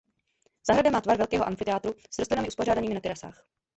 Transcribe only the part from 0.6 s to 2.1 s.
Zahrada má tvar velkého amfiteátru